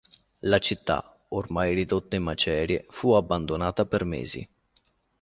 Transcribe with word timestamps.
La 0.39 0.57
città, 0.57 1.15
ormai 1.27 1.75
ridotta 1.75 2.15
in 2.15 2.23
macerie, 2.23 2.87
fu 2.89 3.13
abbandonata 3.13 3.85
per 3.85 4.03
mesi. 4.03 4.49